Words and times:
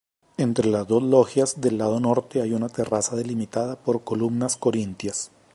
Entre 0.37 0.67
las 0.67 0.87
dos 0.87 1.03
logias 1.03 1.61
del 1.61 1.77
lado 1.77 1.99
norte 1.99 2.41
hay 2.41 2.53
una 2.55 2.69
terraza 2.69 3.15
delimitada 3.15 3.75
por 3.75 4.03
columnas 4.03 4.57
corintias. 4.57 5.29